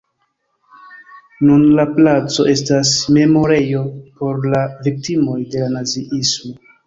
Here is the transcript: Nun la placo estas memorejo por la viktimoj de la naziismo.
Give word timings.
Nun 1.49 1.65
la 1.79 1.83
placo 1.97 2.45
estas 2.53 2.93
memorejo 3.17 3.83
por 4.21 4.41
la 4.55 4.63
viktimoj 4.87 5.37
de 5.55 5.61
la 5.65 5.69
naziismo. 5.77 6.57